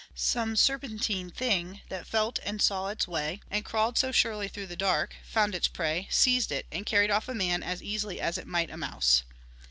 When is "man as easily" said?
7.35-8.19